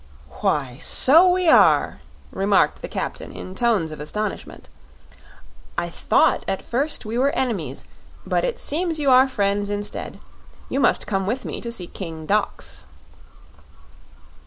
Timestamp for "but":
8.25-8.43